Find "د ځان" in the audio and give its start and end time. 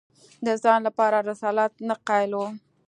0.45-0.79